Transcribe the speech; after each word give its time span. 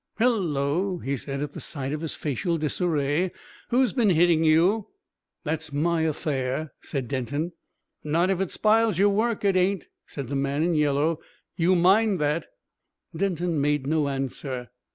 "Hello!" 0.17 0.97
he 0.97 1.15
said, 1.15 1.43
at 1.43 1.53
the 1.53 1.59
sight 1.59 1.93
of 1.93 2.01
his 2.01 2.15
facial 2.15 2.57
disarray. 2.57 3.31
"Who's 3.69 3.93
been 3.93 4.09
hitting 4.09 4.43
you?" 4.43 4.87
"That's 5.43 5.71
my 5.71 6.01
affair," 6.01 6.71
said 6.81 7.07
Denton. 7.07 7.51
"Not 8.03 8.31
if 8.31 8.41
it 8.41 8.49
spiles 8.49 8.97
your 8.97 9.09
work, 9.09 9.45
it 9.45 9.55
ain't," 9.55 9.85
said 10.07 10.27
the 10.27 10.35
man 10.35 10.63
in 10.63 10.73
yellow. 10.73 11.19
"You 11.55 11.75
mind 11.75 12.17
that." 12.19 12.47
Denton 13.15 13.61
made 13.61 13.85
no 13.85 14.07
answer. 14.09 14.71